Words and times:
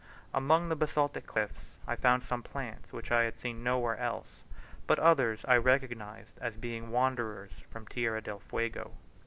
Among 0.33 0.67
the 0.67 0.75
basaltic 0.75 1.27
cliffs 1.27 1.67
I 1.87 1.95
found 1.95 2.23
some 2.23 2.41
plants 2.41 2.91
which 2.91 3.11
I 3.11 3.21
had 3.25 3.37
seen 3.39 3.63
nowhere 3.63 3.97
else, 3.97 4.41
but 4.87 4.97
others 4.97 5.45
I 5.47 5.57
recognised 5.57 6.39
as 6.39 6.55
being 6.57 6.89
wanderers 6.89 7.51
from 7.69 7.85
Tierra 7.85 8.19
del 8.23 8.39
Fuego. 8.39 8.93